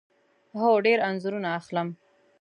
هو، 0.59 0.69
ډیر 0.85 0.99
انځورونه 1.07 1.49
اخلم 1.59 1.87